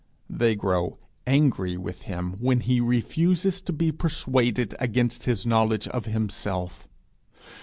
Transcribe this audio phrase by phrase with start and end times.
[0.31, 0.97] They grow
[1.27, 6.87] angry with him when he refuses to be persuaded against his knowledge of himself.